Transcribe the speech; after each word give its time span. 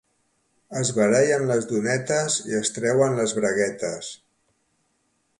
Es 0.79 0.91
barallen 0.99 1.43
les 1.51 1.67
donetes 1.71 2.37
i 2.53 2.57
es 2.59 2.73
treuen 2.77 3.13
les 3.19 3.35
braguetes. 3.41 4.09